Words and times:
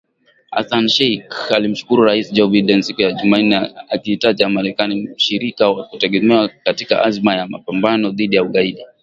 Hassan 0.55 0.85
Sheikh 0.95 1.29
alimshukuru 1.55 2.01
Rais 2.03 2.31
Joe 2.31 2.49
Biden 2.49 2.81
siku 2.83 3.01
ya 3.01 3.11
Jumanne, 3.11 3.55
akiitaja 3.89 4.49
Marekani 4.49 4.95
“mshirika 5.15 5.69
wa 5.69 5.83
kutegemewa 5.83 6.49
katika 6.63 7.03
azma 7.05 7.35
ya 7.35 7.47
mapambano 7.47 8.09
dhidi 8.11 8.35
ya 8.35 8.43
ugaidi” 8.43 8.81